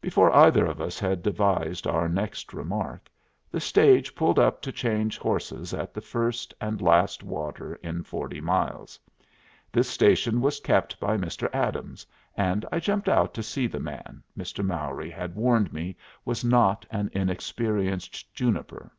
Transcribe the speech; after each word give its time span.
Before 0.00 0.32
either 0.32 0.64
of 0.66 0.80
us 0.80 1.00
had 1.00 1.20
devised 1.20 1.84
our 1.88 2.08
next 2.08 2.52
remark, 2.52 3.10
the 3.50 3.58
stage 3.58 4.14
pulled 4.14 4.38
up 4.38 4.62
to 4.62 4.70
change 4.70 5.18
horses 5.18 5.74
at 5.74 5.92
the 5.92 6.00
first 6.00 6.54
and 6.60 6.80
last 6.80 7.24
water 7.24 7.74
in 7.82 8.04
forty 8.04 8.40
miles. 8.40 9.00
This 9.72 9.88
station 9.90 10.40
was 10.40 10.60
kept 10.60 11.00
by 11.00 11.16
Mr. 11.16 11.50
Adams, 11.52 12.06
and 12.36 12.64
I 12.70 12.78
jumped 12.78 13.08
out 13.08 13.34
to 13.34 13.42
see 13.42 13.66
the 13.66 13.80
man 13.80 14.22
Mr. 14.38 14.64
Mowry 14.64 15.10
had 15.10 15.34
warned 15.34 15.72
me 15.72 15.96
was 16.24 16.44
not 16.44 16.86
an 16.92 17.10
inexperienced 17.12 18.32
juniper. 18.32 18.92